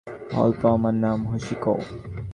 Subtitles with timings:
[0.33, 1.73] অল্প আমার নাম হশিকো।